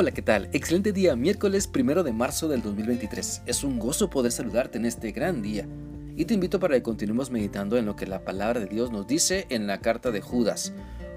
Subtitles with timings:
[0.00, 0.48] Hola, ¿qué tal?
[0.52, 3.42] Excelente día, miércoles primero de marzo del 2023.
[3.46, 5.66] Es un gozo poder saludarte en este gran día.
[6.14, 9.08] Y te invito para que continuemos meditando en lo que la palabra de Dios nos
[9.08, 10.72] dice en la carta de Judas.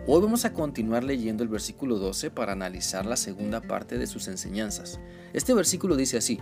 [0.07, 4.28] Hoy vamos a continuar leyendo el versículo 12 para analizar la segunda parte de sus
[4.28, 5.00] enseñanzas.
[5.32, 6.39] Este versículo dice así,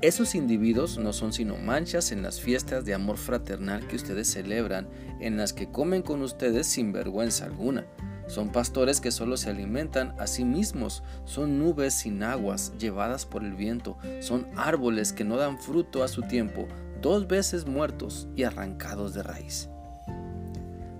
[0.00, 4.88] esos individuos no son sino manchas en las fiestas de amor fraternal que ustedes celebran,
[5.20, 7.86] en las que comen con ustedes sin vergüenza alguna
[8.30, 13.42] son pastores que solo se alimentan a sí mismos, son nubes sin aguas llevadas por
[13.42, 16.68] el viento, son árboles que no dan fruto a su tiempo,
[17.02, 19.68] dos veces muertos y arrancados de raíz.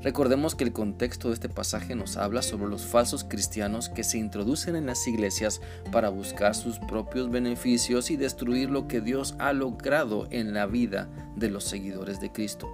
[0.02, 4.18] Recordemos que el contexto de este pasaje nos habla sobre los falsos cristianos que se
[4.18, 5.60] introducen en las iglesias
[5.92, 11.08] para buscar sus propios beneficios y destruir lo que Dios ha logrado en la vida
[11.36, 12.68] de los seguidores de Cristo.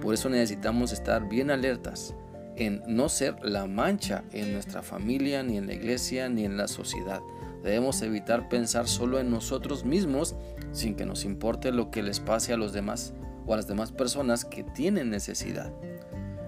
[0.00, 2.14] Por eso necesitamos estar bien alertas
[2.56, 6.68] en no ser la mancha en nuestra familia, ni en la iglesia, ni en la
[6.68, 7.20] sociedad.
[7.62, 10.34] Debemos evitar pensar solo en nosotros mismos
[10.72, 13.12] sin que nos importe lo que les pase a los demás
[13.46, 15.72] o a las demás personas que tienen necesidad.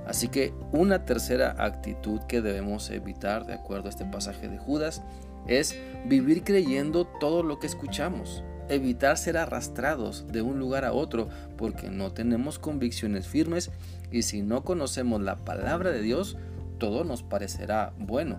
[0.06, 5.02] Así que una tercera actitud que debemos evitar, de acuerdo a este pasaje de Judas,
[5.46, 11.28] es vivir creyendo todo lo que escuchamos evitar ser arrastrados de un lugar a otro
[11.56, 13.70] porque no tenemos convicciones firmes
[14.10, 16.36] y si no conocemos la palabra de Dios,
[16.78, 18.38] todo nos parecerá bueno.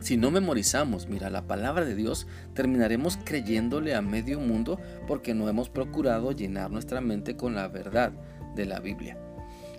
[0.00, 5.48] Si no memorizamos, mira, la palabra de Dios, terminaremos creyéndole a medio mundo porque no
[5.48, 8.12] hemos procurado llenar nuestra mente con la verdad
[8.54, 9.18] de la Biblia.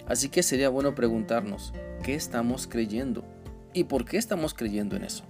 [0.07, 3.23] Así que sería bueno preguntarnos, ¿qué estamos creyendo?
[3.73, 5.23] ¿Y por qué estamos creyendo en eso?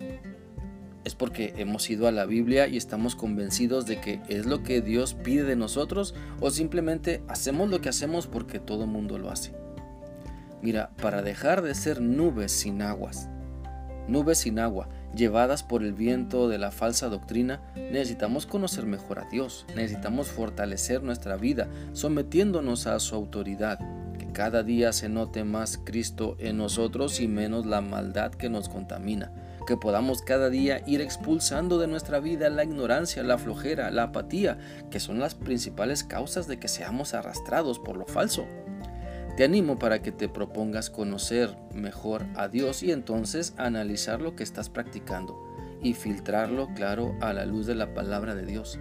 [1.10, 4.82] Es porque hemos ido a la Biblia y estamos convencidos de que es lo que
[4.82, 9.32] Dios pide de nosotros o simplemente hacemos lo que hacemos porque todo el mundo lo
[9.32, 9.56] hace.
[10.62, 13.28] Mira, para dejar de ser nubes sin aguas,
[14.08, 19.30] nubes sin agua, llevadas por el viento de la falsa doctrina, necesitamos conocer mejor a
[19.30, 23.80] Dios, necesitamos fortalecer nuestra vida, sometiéndonos a su autoridad,
[24.20, 28.70] que cada día se note más Cristo en nosotros y menos la maldad que nos
[28.70, 29.32] contamina
[29.70, 34.58] que podamos cada día ir expulsando de nuestra vida la ignorancia, la flojera, la apatía,
[34.90, 38.48] que son las principales causas de que seamos arrastrados por lo falso.
[39.38, 44.42] Te animo para que te propongas conocer mejor a Dios y entonces analizar lo que
[44.42, 45.40] estás practicando
[45.84, 48.80] y filtrarlo claro a la luz de la palabra de Dios.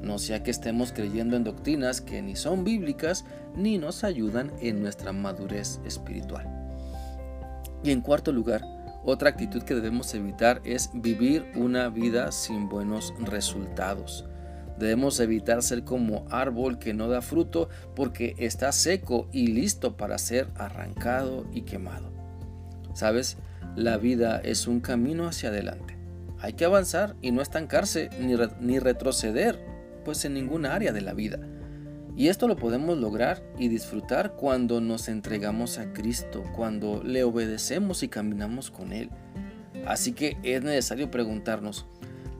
[0.00, 4.80] No sea que estemos creyendo en doctrinas que ni son bíblicas ni nos ayudan en
[4.80, 6.48] nuestra madurez espiritual.
[7.82, 8.62] Y en cuarto lugar,
[9.04, 14.26] otra actitud que debemos evitar es vivir una vida sin buenos resultados.
[14.78, 20.18] Debemos evitar ser como árbol que no da fruto porque está seco y listo para
[20.18, 22.10] ser arrancado y quemado.
[22.94, 23.36] ¿Sabes?
[23.76, 25.96] La vida es un camino hacia adelante.
[26.38, 29.58] Hay que avanzar y no estancarse ni, ni retroceder,
[30.04, 31.38] pues en ninguna área de la vida.
[32.16, 38.02] Y esto lo podemos lograr y disfrutar cuando nos entregamos a Cristo, cuando le obedecemos
[38.02, 39.10] y caminamos con Él.
[39.86, 41.86] Así que es necesario preguntarnos,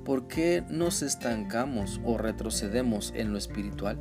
[0.04, 3.98] ¿por qué nos estancamos o retrocedemos en lo espiritual?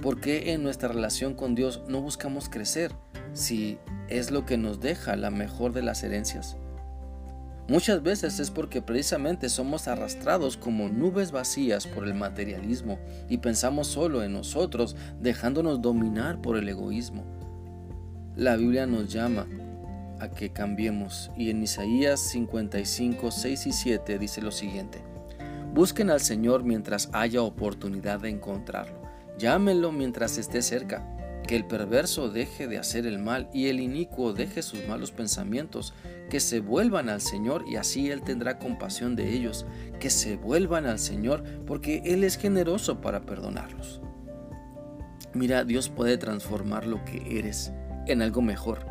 [0.00, 2.92] ¿Por qué en nuestra relación con Dios no buscamos crecer
[3.32, 6.56] si es lo que nos deja la mejor de las herencias?
[7.72, 12.98] Muchas veces es porque precisamente somos arrastrados como nubes vacías por el materialismo
[13.30, 17.24] y pensamos solo en nosotros, dejándonos dominar por el egoísmo.
[18.36, 19.46] La Biblia nos llama
[20.20, 25.02] a que cambiemos y en Isaías 55, 6 y 7 dice lo siguiente.
[25.72, 29.00] Busquen al Señor mientras haya oportunidad de encontrarlo.
[29.38, 31.02] Llámenlo mientras esté cerca
[31.56, 35.94] el perverso deje de hacer el mal y el inicuo deje sus malos pensamientos,
[36.30, 39.66] que se vuelvan al Señor y así Él tendrá compasión de ellos,
[40.00, 44.00] que se vuelvan al Señor porque Él es generoso para perdonarlos.
[45.34, 47.72] Mira, Dios puede transformar lo que eres
[48.06, 48.86] en algo mejor.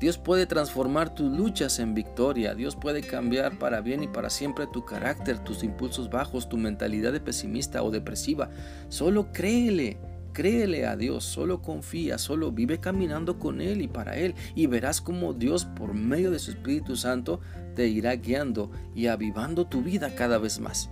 [0.00, 2.54] Dios puede transformar tus luchas en victoria.
[2.54, 7.12] Dios puede cambiar para bien y para siempre tu carácter, tus impulsos bajos, tu mentalidad
[7.12, 8.50] de pesimista o depresiva.
[8.88, 9.98] Solo créele
[10.34, 15.00] Créele a Dios, solo confía, solo vive caminando con Él y para Él y verás
[15.00, 17.40] cómo Dios por medio de su Espíritu Santo
[17.76, 20.90] te irá guiando y avivando tu vida cada vez más.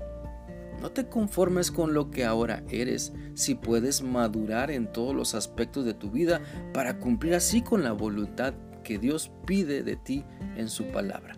[0.81, 5.85] No te conformes con lo que ahora eres, si puedes madurar en todos los aspectos
[5.85, 6.41] de tu vida
[6.73, 8.55] para cumplir así con la voluntad
[8.85, 10.25] que Dios pide de ti
[10.57, 11.35] en su palabra.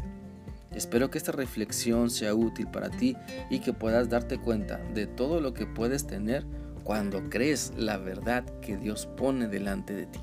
[0.75, 3.17] Espero que esta reflexión sea útil para ti
[3.49, 6.45] y que puedas darte cuenta de todo lo que puedes tener
[6.85, 10.21] cuando crees la verdad que Dios pone delante de ti.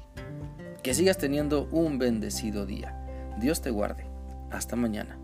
[0.84, 2.98] Que sigas teniendo un bendecido día.
[3.40, 4.06] Dios te guarde.
[4.52, 5.18] Hasta mañana.